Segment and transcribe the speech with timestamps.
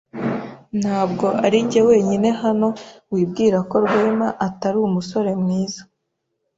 [0.81, 2.67] Ntabwo arinjye wenyine hano
[3.13, 5.81] wibwira ko Rwema atari umusore mwiza.